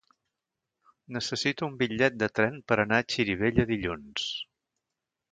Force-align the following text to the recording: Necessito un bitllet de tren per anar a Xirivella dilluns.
Necessito 1.17 1.67
un 1.67 1.75
bitllet 1.81 2.15
de 2.23 2.29
tren 2.39 2.57
per 2.71 2.77
anar 2.83 2.99
a 3.01 3.05
Xirivella 3.15 3.67
dilluns. 3.73 4.25